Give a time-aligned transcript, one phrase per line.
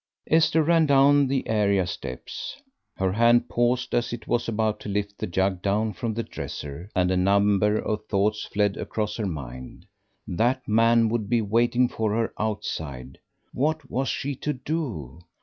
[0.31, 2.59] Esther ran down the area steps.
[2.97, 6.89] Her hand paused as it was about to lift the jug down from the dresser,
[6.95, 9.85] and a number of thoughts fled across her mind.
[10.27, 13.19] That man would be waiting for her outside.
[13.53, 15.19] What was she to do?